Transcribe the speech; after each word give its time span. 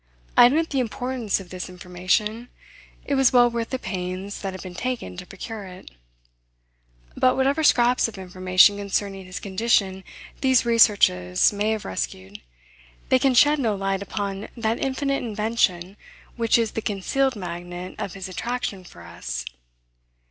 I 0.35 0.47
admit 0.47 0.71
the 0.71 0.79
importance 0.79 1.39
of 1.39 1.51
this 1.51 1.69
information. 1.69 2.49
It 3.05 3.13
was 3.13 3.31
well 3.31 3.51
worth 3.51 3.69
the 3.69 3.77
pains 3.77 4.41
that 4.41 4.51
have 4.51 4.63
been 4.63 4.73
taken 4.73 5.15
to 5.17 5.27
procure 5.27 5.65
it. 5.65 5.91
But 7.15 7.35
whatever 7.35 7.63
scraps 7.63 8.07
of 8.07 8.17
information 8.17 8.77
concerning 8.77 9.27
his 9.27 9.39
condition 9.39 10.03
these 10.39 10.65
researches 10.65 11.53
may 11.53 11.69
have 11.69 11.85
rescued, 11.85 12.41
they 13.09 13.19
can 13.19 13.35
shed 13.35 13.59
no 13.59 13.75
light 13.75 14.01
upon 14.01 14.47
that 14.57 14.79
infinite 14.83 15.21
invention 15.21 15.97
which 16.35 16.57
is 16.57 16.71
the 16.71 16.81
concealed 16.81 17.35
magnet 17.35 17.93
of 17.99 18.15
his 18.15 18.27
attraction 18.27 18.83
for 18.83 19.03
us. 19.03 19.45